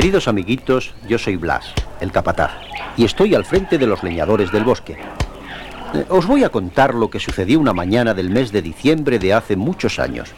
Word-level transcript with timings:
Queridos 0.00 0.28
amiguitos, 0.28 0.94
yo 1.06 1.18
soy 1.18 1.36
Blas, 1.36 1.74
el 2.00 2.10
capataz, 2.10 2.52
y 2.96 3.04
estoy 3.04 3.34
al 3.34 3.44
frente 3.44 3.76
de 3.76 3.86
los 3.86 4.02
leñadores 4.02 4.50
del 4.50 4.64
bosque. 4.64 4.96
Eh, 5.92 6.06
Os 6.08 6.24
voy 6.26 6.42
a 6.42 6.48
contar 6.48 6.94
lo 6.94 7.10
que 7.10 7.20
sucedió 7.20 7.60
una 7.60 7.74
mañana 7.74 8.14
del 8.14 8.30
mes 8.30 8.50
de 8.50 8.62
diciembre 8.62 9.18
de 9.18 9.34
hace 9.34 9.56
muchos 9.56 9.98
años. 9.98 10.30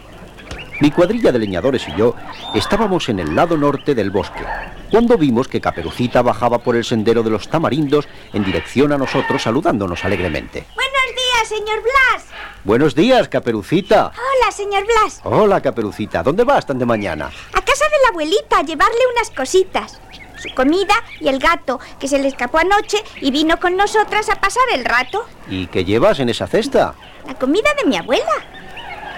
Mi 0.80 0.90
cuadrilla 0.90 1.30
de 1.30 1.38
leñadores 1.38 1.86
y 1.86 1.96
yo 1.96 2.16
estábamos 2.56 3.09
en 3.09 3.20
el 3.20 3.36
lado 3.36 3.56
norte 3.56 3.95
del 3.95 4.10
bosque, 4.10 4.42
cuando 4.90 5.16
vimos 5.16 5.46
que 5.46 5.60
Caperucita 5.60 6.22
bajaba 6.22 6.58
por 6.58 6.74
el 6.74 6.84
sendero 6.84 7.22
de 7.22 7.30
los 7.30 7.46
tamarindos 7.46 8.08
en 8.32 8.42
dirección 8.42 8.90
a 8.90 8.98
nosotros 8.98 9.42
saludándonos 9.42 10.04
alegremente. 10.04 10.64
Buenos 10.74 11.06
días, 11.14 11.48
señor 11.48 11.82
Blas. 11.82 12.31
Buenos 12.64 12.95
días, 12.95 13.28
Caperucita. 13.28 14.12
Hola, 14.12 14.52
señor 14.52 14.84
Blas. 14.87 15.20
Hola, 15.24 15.60
Caperucita. 15.60 16.23
¿Dónde 16.23 16.45
vas 16.45 16.64
tan 16.64 16.78
de 16.78 16.87
mañana? 16.87 17.27
A 17.27 17.60
casa 17.60 17.84
de 17.87 18.02
la 18.04 18.09
abuelita 18.10 18.59
a 18.59 18.62
llevarle 18.62 19.00
unas 19.12 19.30
cositas. 19.30 20.00
Su 20.41 20.54
comida 20.54 20.95
y 21.18 21.27
el 21.27 21.40
gato, 21.40 21.80
que 21.98 22.06
se 22.06 22.20
le 22.20 22.28
escapó 22.28 22.59
anoche 22.59 22.98
y 23.20 23.32
vino 23.32 23.59
con 23.59 23.77
nosotras 23.77 24.28
a 24.28 24.37
pasar 24.37 24.62
el 24.74 24.84
rato. 24.84 25.24
¿Y 25.48 25.66
qué 25.66 25.84
llevas 25.84 26.20
en 26.20 26.28
esa 26.28 26.46
cesta? 26.46 26.95
La 27.27 27.34
comida 27.34 27.68
de 27.82 27.88
mi 27.88 27.96
abuela. 27.96 28.32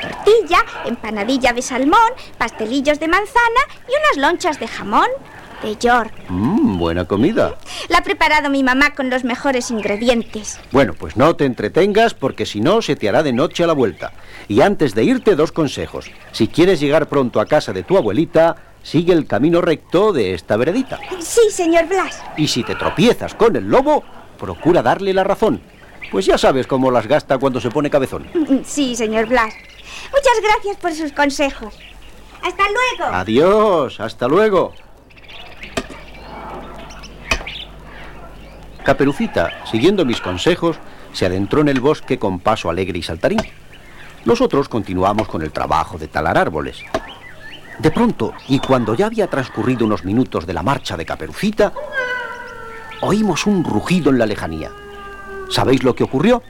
Tortilla, 0.00 0.64
empanadilla 0.86 1.52
de 1.52 1.60
salmón, 1.60 2.12
pastelillos 2.38 2.98
de 2.98 3.08
manzana 3.08 3.60
y 3.86 3.92
unas 3.92 4.30
lonchas 4.30 4.58
de 4.58 4.68
jamón 4.68 5.08
de 5.62 5.76
York. 5.76 6.12
Mmm, 6.30 6.53
buena 6.78 7.06
comida. 7.06 7.56
La 7.88 7.98
ha 7.98 8.02
preparado 8.02 8.50
mi 8.50 8.62
mamá 8.62 8.94
con 8.94 9.10
los 9.10 9.24
mejores 9.24 9.70
ingredientes. 9.70 10.58
Bueno, 10.72 10.94
pues 10.94 11.16
no 11.16 11.36
te 11.36 11.44
entretengas 11.44 12.14
porque 12.14 12.46
si 12.46 12.60
no 12.60 12.82
se 12.82 12.96
te 12.96 13.08
hará 13.08 13.22
de 13.22 13.32
noche 13.32 13.64
a 13.64 13.66
la 13.66 13.72
vuelta. 13.72 14.12
Y 14.48 14.60
antes 14.60 14.94
de 14.94 15.04
irte, 15.04 15.36
dos 15.36 15.52
consejos. 15.52 16.10
Si 16.32 16.48
quieres 16.48 16.80
llegar 16.80 17.08
pronto 17.08 17.40
a 17.40 17.46
casa 17.46 17.72
de 17.72 17.82
tu 17.82 17.96
abuelita, 17.96 18.56
sigue 18.82 19.12
el 19.12 19.26
camino 19.26 19.60
recto 19.60 20.12
de 20.12 20.34
esta 20.34 20.56
veredita. 20.56 20.98
Sí, 21.20 21.50
señor 21.50 21.86
Blas. 21.88 22.22
Y 22.36 22.48
si 22.48 22.62
te 22.62 22.74
tropiezas 22.74 23.34
con 23.34 23.56
el 23.56 23.64
lobo, 23.68 24.04
procura 24.38 24.82
darle 24.82 25.12
la 25.12 25.24
razón. 25.24 25.60
Pues 26.10 26.26
ya 26.26 26.38
sabes 26.38 26.66
cómo 26.66 26.90
las 26.90 27.06
gasta 27.06 27.38
cuando 27.38 27.60
se 27.60 27.70
pone 27.70 27.90
cabezón. 27.90 28.26
Sí, 28.64 28.94
señor 28.94 29.26
Blas. 29.26 29.54
Muchas 30.12 30.40
gracias 30.42 30.76
por 30.76 30.92
sus 30.92 31.12
consejos. 31.12 31.74
Hasta 32.42 32.62
luego. 32.64 33.14
Adiós, 33.14 34.00
hasta 34.00 34.28
luego. 34.28 34.74
Caperucita, 38.84 39.64
siguiendo 39.64 40.04
mis 40.04 40.20
consejos, 40.20 40.76
se 41.14 41.24
adentró 41.24 41.62
en 41.62 41.68
el 41.68 41.80
bosque 41.80 42.18
con 42.18 42.38
paso 42.38 42.68
alegre 42.68 42.98
y 42.98 43.02
saltarín. 43.02 43.40
Nosotros 44.26 44.68
continuamos 44.68 45.26
con 45.26 45.40
el 45.40 45.52
trabajo 45.52 45.96
de 45.96 46.06
talar 46.06 46.36
árboles. 46.36 46.82
De 47.78 47.90
pronto, 47.90 48.34
y 48.46 48.58
cuando 48.58 48.94
ya 48.94 49.06
había 49.06 49.26
transcurrido 49.26 49.86
unos 49.86 50.04
minutos 50.04 50.46
de 50.46 50.52
la 50.52 50.62
marcha 50.62 50.98
de 50.98 51.06
Caperucita, 51.06 51.72
oímos 53.00 53.46
un 53.46 53.64
rugido 53.64 54.10
en 54.10 54.18
la 54.18 54.26
lejanía. 54.26 54.70
¿Sabéis 55.48 55.82
lo 55.82 55.94
que 55.94 56.04
ocurrió? 56.04 56.42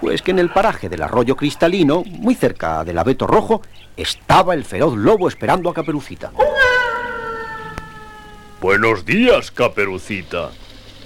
Pues 0.00 0.22
que 0.22 0.30
en 0.30 0.38
el 0.38 0.50
paraje 0.50 0.88
del 0.88 1.02
arroyo 1.02 1.36
cristalino, 1.36 2.02
muy 2.04 2.34
cerca 2.34 2.82
del 2.82 2.98
abeto 2.98 3.26
rojo, 3.26 3.60
estaba 3.96 4.54
el 4.54 4.64
feroz 4.64 4.96
lobo 4.96 5.28
esperando 5.28 5.68
a 5.68 5.74
Caperucita. 5.74 6.32
Buenos 8.60 9.04
días, 9.04 9.50
Caperucita. 9.50 10.50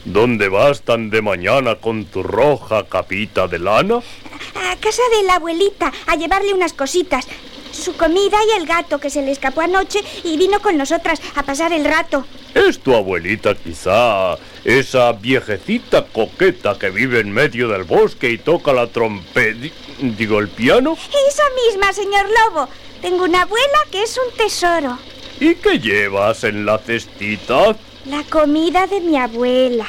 ¿Dónde 0.06 0.48
vas 0.48 0.82
tan 0.82 1.10
de 1.10 1.20
mañana 1.20 1.74
con 1.74 2.04
tu 2.04 2.22
roja 2.22 2.84
capita 2.84 3.48
de 3.48 3.58
lana? 3.58 3.96
A 3.96 4.76
casa 4.76 5.02
de 5.16 5.26
la 5.26 5.34
abuelita 5.34 5.92
a 6.06 6.14
llevarle 6.14 6.54
unas 6.54 6.72
cositas. 6.72 7.26
Su 7.72 7.96
comida 7.96 8.38
y 8.48 8.60
el 8.60 8.68
gato 8.68 9.00
que 9.00 9.10
se 9.10 9.22
le 9.22 9.32
escapó 9.32 9.62
anoche 9.62 10.04
y 10.22 10.36
vino 10.36 10.60
con 10.60 10.76
nosotras 10.78 11.20
a 11.34 11.42
pasar 11.42 11.72
el 11.72 11.84
rato. 11.84 12.24
¿Es 12.54 12.78
tu 12.78 12.94
abuelita 12.94 13.56
quizá 13.56 14.38
esa 14.64 15.10
viejecita 15.10 16.06
coqueta 16.06 16.78
que 16.78 16.90
vive 16.90 17.18
en 17.18 17.32
medio 17.32 17.66
del 17.66 17.82
bosque 17.82 18.30
y 18.30 18.38
toca 18.38 18.72
la 18.72 18.86
trompeta, 18.86 19.68
digo, 19.98 20.38
el 20.38 20.48
piano? 20.48 20.96
Esa 21.28 21.42
misma, 21.66 21.92
señor 21.92 22.26
Lobo. 22.26 22.68
Tengo 23.02 23.24
una 23.24 23.42
abuela 23.42 23.78
que 23.90 24.04
es 24.04 24.16
un 24.16 24.36
tesoro. 24.36 24.98
¿Y 25.40 25.56
qué 25.56 25.80
llevas 25.80 26.44
en 26.44 26.64
la 26.64 26.78
cestita? 26.78 27.76
La 28.06 28.22
comida 28.22 28.86
de 28.86 29.00
mi 29.00 29.18
abuela. 29.18 29.86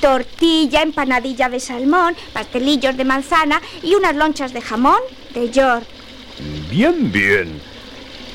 Tortilla, 0.00 0.82
empanadilla 0.82 1.48
de 1.48 1.60
salmón, 1.60 2.16
pastelillos 2.32 2.96
de 2.96 3.04
manzana 3.04 3.60
y 3.82 3.94
unas 3.94 4.16
lonchas 4.16 4.52
de 4.52 4.60
jamón 4.60 5.00
de 5.34 5.50
York. 5.50 5.84
Bien, 6.70 7.12
bien. 7.12 7.60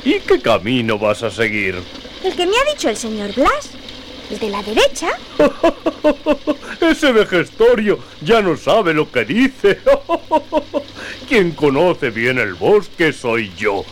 ¿Y 0.03 0.19
qué 0.19 0.39
camino 0.39 0.99
vas 0.99 1.23
a 1.23 1.31
seguir? 1.31 1.75
El 2.23 2.35
que 2.35 2.45
me 2.45 2.53
ha 2.57 2.71
dicho 2.71 2.89
el 2.89 2.97
señor 2.97 3.33
Blas. 3.33 3.71
El 4.29 4.39
de 4.39 4.49
la 4.49 4.63
derecha. 4.63 5.09
Ese 6.81 7.11
vejestorio 7.11 7.99
ya 8.21 8.41
no 8.41 8.57
sabe 8.57 8.93
lo 8.93 9.11
que 9.11 9.25
dice. 9.25 9.79
Quien 11.29 11.51
conoce 11.51 12.09
bien 12.09 12.39
el 12.39 12.53
bosque 12.53 13.13
soy 13.13 13.51
yo. 13.55 13.83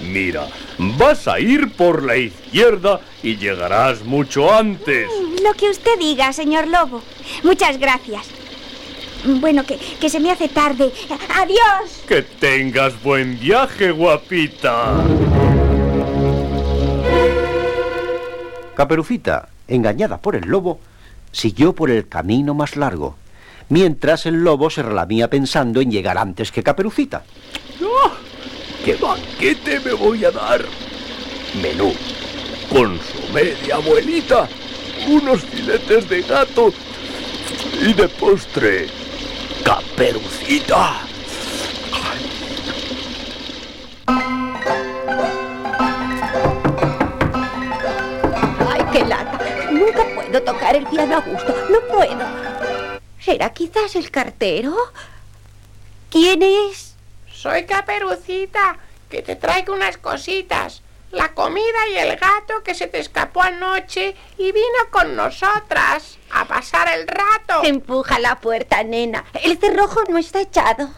Mira, 0.00 0.48
vas 0.78 1.28
a 1.28 1.40
ir 1.40 1.72
por 1.72 2.02
la 2.02 2.16
izquierda 2.16 3.00
y 3.22 3.36
llegarás 3.36 4.04
mucho 4.04 4.52
antes. 4.52 5.08
Lo 5.42 5.52
que 5.54 5.70
usted 5.70 5.98
diga, 5.98 6.32
señor 6.32 6.66
Lobo. 6.68 7.02
Muchas 7.42 7.78
gracias. 7.78 8.26
Bueno, 9.24 9.64
que, 9.64 9.76
que 9.76 10.08
se 10.08 10.20
me 10.20 10.30
hace 10.30 10.48
tarde. 10.48 10.92
Adiós. 11.34 12.02
Que 12.06 12.22
tengas 12.22 13.02
buen 13.02 13.38
viaje, 13.40 13.90
guapita. 13.90 15.02
Caperucita, 18.76 19.48
engañada 19.68 20.18
por 20.18 20.36
el 20.36 20.48
lobo, 20.48 20.80
siguió 21.32 21.74
por 21.74 21.90
el 21.90 22.08
camino 22.08 22.52
más 22.52 22.76
largo, 22.76 23.16
mientras 23.70 24.26
el 24.26 24.44
lobo 24.44 24.68
se 24.68 24.82
relamía 24.82 25.30
pensando 25.30 25.80
en 25.80 25.90
llegar 25.90 26.18
antes 26.18 26.52
que 26.52 26.62
Caperucita. 26.62 27.24
¿Qué 28.86 28.94
banquete 28.94 29.80
me 29.80 29.94
voy 29.94 30.24
a 30.24 30.30
dar? 30.30 30.64
Menú. 31.60 31.92
Con 32.70 33.00
su 33.00 33.32
media 33.32 33.74
abuelita, 33.74 34.48
unos 35.08 35.40
filetes 35.42 36.08
de 36.08 36.22
gato 36.22 36.72
y 37.80 37.92
de 37.94 38.08
postre, 38.08 38.86
caperucita. 39.64 41.00
¡Ay, 48.68 48.84
qué 48.92 49.04
lata! 49.04 49.40
Nunca 49.72 50.06
puedo 50.14 50.42
tocar 50.44 50.76
el 50.76 50.86
piano 50.86 51.16
a 51.16 51.20
gusto. 51.22 51.52
No 51.72 51.80
puedo. 51.92 52.24
¿Será 53.18 53.52
quizás 53.52 53.96
el 53.96 54.12
cartero? 54.12 54.76
¿Quién 56.08 56.44
es? 56.44 56.85
Soy 57.46 57.64
Caperucita, 57.64 58.76
que 59.08 59.22
te 59.22 59.36
traigo 59.36 59.72
unas 59.72 59.98
cositas. 59.98 60.82
La 61.12 61.28
comida 61.28 61.86
y 61.92 61.96
el 61.96 62.16
gato 62.16 62.64
que 62.64 62.74
se 62.74 62.88
te 62.88 62.98
escapó 62.98 63.40
anoche 63.40 64.16
y 64.36 64.50
vino 64.50 64.90
con 64.90 65.14
nosotras 65.14 66.18
a 66.32 66.44
pasar 66.46 66.88
el 66.88 67.06
rato. 67.06 67.62
Empuja 67.62 68.18
la 68.18 68.40
puerta, 68.40 68.82
nena. 68.82 69.24
El 69.44 69.60
cerrojo 69.60 70.02
no 70.08 70.18
está 70.18 70.40
echado. 70.40 70.90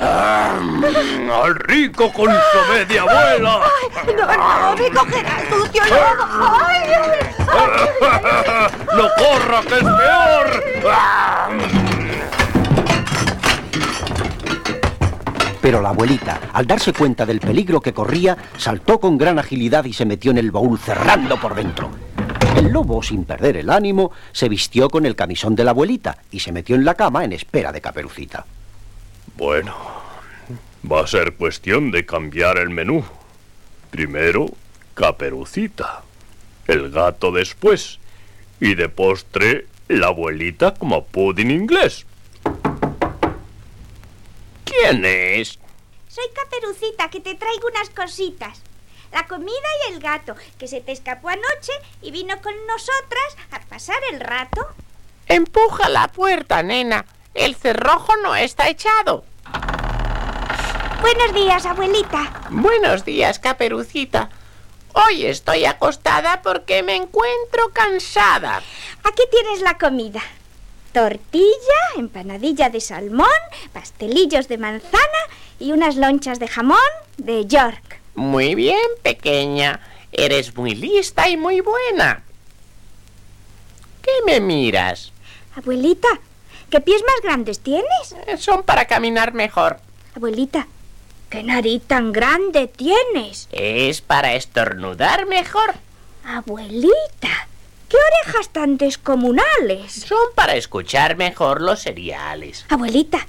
¡Al 0.00 1.54
rico 1.56 2.10
con 2.14 2.32
su 2.32 2.72
media 2.72 3.02
abuela! 3.02 3.60
No, 4.06 4.14
no, 4.16 4.74
me 4.76 4.90
cogerá 4.90 5.42
el 5.42 5.48
sucio 5.50 5.82
lobo. 5.84 6.24
¡Ay! 6.64 6.90
¡No 8.96 9.10
corra, 9.18 9.60
que 9.68 9.74
es 9.74 9.82
peor! 9.82 10.64
Pero 15.64 15.80
la 15.80 15.88
abuelita, 15.88 16.50
al 16.52 16.66
darse 16.66 16.92
cuenta 16.92 17.24
del 17.24 17.40
peligro 17.40 17.80
que 17.80 17.94
corría, 17.94 18.36
saltó 18.58 19.00
con 19.00 19.16
gran 19.16 19.38
agilidad 19.38 19.86
y 19.86 19.94
se 19.94 20.04
metió 20.04 20.30
en 20.30 20.36
el 20.36 20.50
baúl 20.50 20.78
cerrando 20.78 21.40
por 21.40 21.54
dentro. 21.54 21.90
El 22.54 22.70
lobo, 22.70 23.02
sin 23.02 23.24
perder 23.24 23.56
el 23.56 23.70
ánimo, 23.70 24.12
se 24.30 24.50
vistió 24.50 24.90
con 24.90 25.06
el 25.06 25.16
camisón 25.16 25.54
de 25.54 25.64
la 25.64 25.70
abuelita 25.70 26.18
y 26.30 26.40
se 26.40 26.52
metió 26.52 26.76
en 26.76 26.84
la 26.84 26.96
cama 26.96 27.24
en 27.24 27.32
espera 27.32 27.72
de 27.72 27.80
Caperucita. 27.80 28.44
Bueno, 29.38 29.74
va 30.84 31.00
a 31.00 31.06
ser 31.06 31.32
cuestión 31.32 31.90
de 31.90 32.04
cambiar 32.04 32.58
el 32.58 32.68
menú. 32.68 33.02
Primero, 33.90 34.48
caperucita. 34.92 36.02
El 36.66 36.90
gato 36.90 37.32
después. 37.32 38.00
Y 38.60 38.74
de 38.74 38.90
postre, 38.90 39.64
la 39.88 40.08
abuelita 40.08 40.74
como 40.74 41.06
pudding 41.06 41.50
inglés. 41.50 42.04
¿Quién 44.84 45.02
es? 45.06 45.58
Soy 46.08 46.24
Caperucita, 46.34 47.08
que 47.08 47.20
te 47.20 47.34
traigo 47.34 47.68
unas 47.68 47.88
cositas. 47.88 48.60
La 49.12 49.26
comida 49.26 49.48
y 49.88 49.92
el 49.94 50.00
gato, 50.00 50.34
que 50.58 50.68
se 50.68 50.82
te 50.82 50.92
escapó 50.92 51.30
anoche 51.30 51.72
y 52.02 52.10
vino 52.10 52.34
con 52.42 52.52
nosotras 52.66 53.36
a 53.50 53.60
pasar 53.60 53.96
el 54.12 54.20
rato. 54.20 54.66
Empuja 55.26 55.88
la 55.88 56.08
puerta, 56.08 56.62
nena. 56.62 57.06
El 57.32 57.54
cerrojo 57.54 58.14
no 58.22 58.36
está 58.36 58.68
echado. 58.68 59.24
Buenos 61.00 61.34
días, 61.34 61.64
abuelita. 61.64 62.42
Buenos 62.50 63.06
días, 63.06 63.38
Caperucita. 63.38 64.28
Hoy 64.92 65.24
estoy 65.24 65.64
acostada 65.64 66.42
porque 66.42 66.82
me 66.82 66.94
encuentro 66.94 67.70
cansada. 67.72 68.62
Aquí 69.02 69.22
tienes 69.30 69.62
la 69.62 69.78
comida. 69.78 70.20
Tortilla, 70.94 71.80
empanadilla 71.96 72.70
de 72.70 72.80
salmón, 72.80 73.26
pastelillos 73.72 74.46
de 74.46 74.58
manzana 74.58 75.22
y 75.58 75.72
unas 75.72 75.96
lonchas 75.96 76.38
de 76.38 76.46
jamón 76.46 76.78
de 77.18 77.46
York. 77.46 77.98
Muy 78.14 78.54
bien, 78.54 78.78
pequeña. 79.02 79.80
Eres 80.12 80.54
muy 80.56 80.76
lista 80.76 81.28
y 81.28 81.36
muy 81.36 81.60
buena. 81.60 82.22
¿Qué 84.02 84.12
me 84.24 84.38
miras? 84.38 85.10
Abuelita, 85.56 86.08
¿qué 86.70 86.80
pies 86.80 87.02
más 87.02 87.20
grandes 87.24 87.58
tienes? 87.58 88.14
Eh, 88.28 88.36
Son 88.38 88.62
para 88.62 88.84
caminar 88.84 89.34
mejor. 89.34 89.78
Abuelita, 90.14 90.68
¿qué 91.28 91.42
nariz 91.42 91.82
tan 91.88 92.12
grande 92.12 92.68
tienes? 92.68 93.48
Es 93.50 94.00
para 94.00 94.34
estornudar 94.34 95.26
mejor. 95.26 95.74
Abuelita, 96.24 97.48
¿qué 97.94 98.00
orejas 98.26 98.48
tan 98.48 98.76
descomunales? 98.76 99.92
Son 99.92 100.18
para 100.34 100.56
escuchar 100.56 101.16
mejor 101.16 101.60
los 101.60 101.82
cereales. 101.82 102.66
Abuelita, 102.68 103.26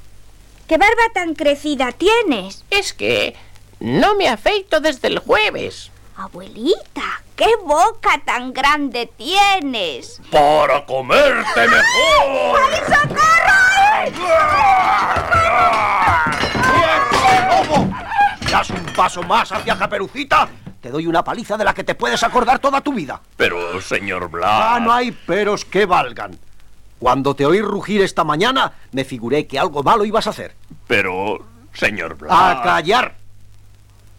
¿qué 0.68 0.78
barba 0.78 1.04
tan 1.14 1.36
crecida 1.36 1.92
tienes? 1.92 2.66
Es 2.72 2.94
que 2.94 3.36
no 3.80 4.16
me 4.16 4.28
afeito 4.28 4.80
desde 4.80 5.10
el 5.10 5.20
jueves. 5.20 5.92
Abuelita, 6.18 7.22
¿qué 7.36 7.50
boca 7.64 8.22
tan 8.26 8.54
grande 8.54 9.12
tienes? 9.16 10.20
¡Para 10.32 10.84
comerte 10.86 11.68
mejor! 11.68 12.60
¡Quieto, 16.72 17.68
lobo! 17.70 17.88
¿Das 18.50 18.70
un 18.72 18.86
paso 18.96 19.22
más 19.22 19.52
hacia 19.52 19.78
Caperucita? 19.78 20.50
Te 20.86 20.92
doy 20.92 21.08
una 21.08 21.24
paliza 21.24 21.58
de 21.58 21.64
la 21.64 21.74
que 21.74 21.84
te 21.84 21.96
puedes 21.96 22.22
acordar 22.22 22.60
toda 22.60 22.80
tu 22.80 22.94
vida. 22.94 23.20
Pero, 23.38 23.82
señor 23.82 24.30
Blas... 24.30 24.52
Ah, 24.54 24.80
no 24.80 24.94
hay 24.94 25.12
peros 25.12 25.66
que 25.66 25.88
valgan. 25.88 26.38
Cuando 27.00 27.36
te 27.36 27.44
oí 27.44 27.60
rugir 27.60 28.04
esta 28.04 28.24
mañana, 28.24 28.72
me 28.92 29.04
figuré 29.04 29.48
que 29.48 29.58
algo 29.58 29.82
malo 29.82 30.06
ibas 30.06 30.28
a 30.28 30.30
hacer. 30.30 30.54
Pero, 30.86 31.44
señor 31.74 32.16
Blas... 32.20 32.38
¡A 32.40 32.62
callar! 32.62 33.16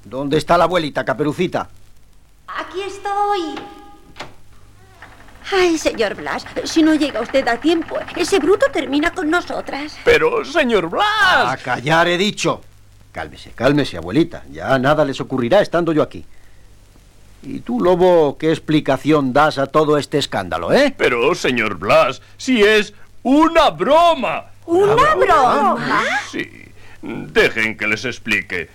¿Dónde 0.02 0.38
está 0.38 0.58
la 0.58 0.64
abuelita, 0.64 1.04
Caperucita? 1.04 1.68
Aquí 2.48 2.82
estoy. 2.82 3.54
Ay, 5.52 5.78
señor 5.78 6.16
Blas, 6.16 6.44
si 6.64 6.82
no 6.82 6.96
llega 6.96 7.20
usted 7.20 7.46
a 7.46 7.60
tiempo, 7.60 7.96
ese 8.16 8.40
bruto 8.40 8.66
termina 8.72 9.12
con 9.12 9.30
nosotras. 9.30 9.96
Pero, 10.04 10.44
señor 10.44 10.86
¡A 10.86 10.88
Blas... 10.88 11.62
callar 11.62 12.08
he 12.08 12.18
dicho! 12.18 12.60
Cálmese, 13.12 13.52
cálmese, 13.52 13.98
abuelita. 13.98 14.42
Ya 14.50 14.76
nada 14.80 15.04
les 15.04 15.20
ocurrirá 15.20 15.60
estando 15.60 15.92
yo 15.92 16.02
aquí. 16.02 16.26
¿Y 17.42 17.60
tú, 17.60 17.80
lobo, 17.80 18.38
qué 18.38 18.50
explicación 18.50 19.32
das 19.32 19.58
a 19.58 19.66
todo 19.66 19.98
este 19.98 20.18
escándalo, 20.18 20.72
eh? 20.72 20.94
Pero, 20.96 21.34
señor 21.34 21.76
Blas, 21.78 22.20
si 22.36 22.62
es 22.62 22.92
una 23.22 23.70
broma. 23.70 24.46
¿Una 24.64 25.14
broma? 25.14 26.02
Sí. 26.30 26.48
Dejen 27.02 27.76
que 27.76 27.86
les 27.86 28.04
explique. 28.04 28.68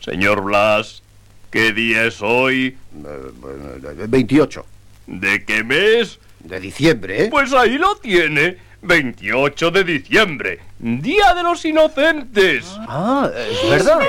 Señor 0.00 0.42
Blas, 0.42 1.02
¿qué 1.50 1.72
día 1.72 2.04
es 2.04 2.20
hoy? 2.20 2.76
Eh, 2.94 4.06
28 4.08 4.66
¿De 5.06 5.44
qué 5.44 5.64
mes? 5.64 6.18
de 6.40 6.60
diciembre, 6.60 7.24
¿eh? 7.24 7.28
Pues 7.30 7.52
ahí 7.52 7.78
lo 7.78 7.96
tiene. 7.96 8.56
28 8.82 9.70
de 9.70 9.84
diciembre, 9.84 10.58
Día 10.80 11.34
de 11.34 11.44
los 11.44 11.64
Inocentes. 11.64 12.64
Ah, 12.88 13.30
es 13.32 13.70
verdad. 13.70 14.00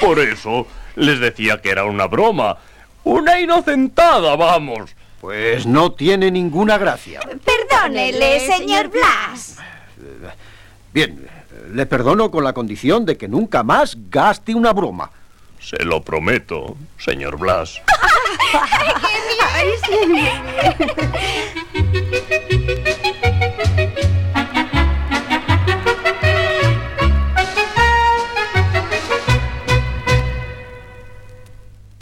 Por 0.00 0.18
eso 0.18 0.66
les 0.96 1.20
decía 1.20 1.62
que 1.62 1.70
era 1.70 1.84
una 1.84 2.06
broma. 2.06 2.56
Una 3.04 3.40
inocentada, 3.40 4.36
vamos. 4.36 4.94
Pues 5.20 5.66
no 5.66 5.92
tiene 5.92 6.30
ninguna 6.30 6.78
gracia. 6.78 7.20
Perdónele, 7.20 8.40
señor 8.40 8.88
Blas. 8.88 9.56
Bien, 10.92 11.28
le 11.72 11.86
perdono 11.86 12.30
con 12.30 12.44
la 12.44 12.52
condición 12.52 13.06
de 13.06 13.16
que 13.16 13.28
nunca 13.28 13.62
más 13.62 13.96
gaste 14.10 14.54
una 14.54 14.72
broma. 14.72 15.10
Se 15.60 15.84
lo 15.84 16.02
prometo, 16.02 16.76
señor 16.98 17.38
Blas. 17.38 17.80
Ay, 19.54 19.68
sí. 19.86 20.28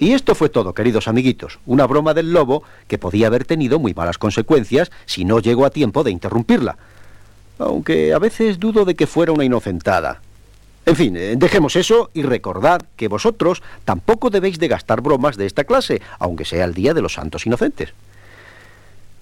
Y 0.01 0.15
esto 0.15 0.35
fue 0.35 0.49
todo, 0.49 0.73
queridos 0.73 1.09
amiguitos. 1.09 1.59
Una 1.67 1.87
broma 1.87 2.15
del 2.15 2.33
lobo 2.33 2.63
que 2.89 2.97
podía 2.97 3.27
haber 3.27 3.45
tenido 3.45 3.79
muy 3.79 3.93
malas 3.93 4.17
consecuencias 4.17 4.91
si 5.05 5.27
no 5.27 5.41
llegó 5.41 5.67
a 5.67 5.71
tiempo 5.71 6.03
de 6.03 6.11
interrumpirla. 6.11 6.79
Aunque 7.59 8.15
a 8.15 8.19
veces 8.19 8.59
dudo 8.59 8.87
de 8.87 8.97
que 8.97 9.07
fuera 9.07 9.33
una 9.33 9.45
inocentada. 9.45 10.23
En 10.87 10.97
fin, 10.97 11.19
eh, 11.19 11.35
dejemos 11.37 11.77
eso 11.77 12.11
y 12.15 12.23
recordad 12.23 12.81
que 12.97 13.09
vosotros 13.09 13.63
tampoco 13.85 14.31
debéis 14.31 14.59
de 14.59 14.69
gastar 14.69 15.03
bromas 15.03 15.37
de 15.37 15.45
esta 15.45 15.65
clase, 15.65 16.01
aunque 16.19 16.47
sea 16.47 16.65
el 16.65 16.73
Día 16.73 16.95
de 16.95 17.03
los 17.03 17.13
Santos 17.13 17.45
Inocentes. 17.45 17.93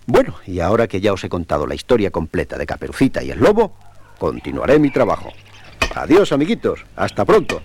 Bueno, 0.06 0.36
y 0.46 0.60
ahora 0.60 0.86
que 0.86 1.00
ya 1.00 1.12
os 1.12 1.24
he 1.24 1.28
contado 1.28 1.66
la 1.66 1.74
historia 1.74 2.12
completa 2.12 2.56
de 2.56 2.66
Caperucita 2.66 3.24
y 3.24 3.32
el 3.32 3.40
lobo, 3.40 3.74
continuaré 4.16 4.78
mi 4.78 4.92
trabajo. 4.92 5.32
Adiós, 5.96 6.30
amiguitos. 6.30 6.84
Hasta 6.94 7.24
pronto. 7.24 7.60